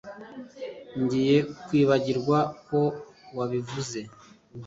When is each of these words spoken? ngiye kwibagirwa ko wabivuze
ngiye 1.01 1.37
kwibagirwa 1.65 2.39
ko 2.67 2.79
wabivuze 3.37 3.99